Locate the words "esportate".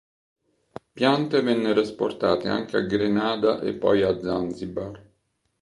1.81-2.47